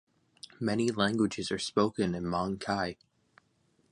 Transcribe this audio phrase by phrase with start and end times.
[0.59, 2.97] Many languages are spoken in Mong Cai.